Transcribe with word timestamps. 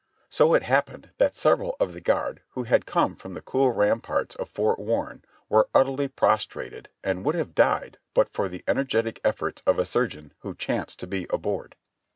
So 0.31 0.55
it 0.55 0.63
happened 0.63 1.11
that 1.19 1.37
several 1.37 1.75
of 1.79 1.93
the 1.93 2.01
guard 2.01 2.41
who 2.53 2.63
had 2.63 2.87
come 2.87 3.15
from 3.15 3.35
the 3.35 3.39
cool 3.43 3.69
ramparts 3.71 4.33
of 4.37 4.49
Fort 4.49 4.79
Warren 4.79 5.23
were 5.47 5.69
utterly 5.75 6.07
prostrated 6.07 6.89
and 7.03 7.23
would 7.23 7.35
have 7.35 7.53
died 7.53 7.99
but 8.15 8.33
for 8.33 8.49
the 8.49 8.63
energetic 8.67 9.21
efforts 9.23 9.61
of 9.67 9.77
a 9.77 9.85
surgeon 9.85 10.33
who 10.39 10.55
chanced 10.55 10.97
to 11.01 11.05
be 11.07 11.27
aboard. 11.29 11.75